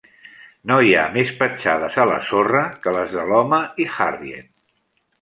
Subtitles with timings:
[0.71, 4.55] No hi ha més petjades a la sorra que les de l'home i Harriet.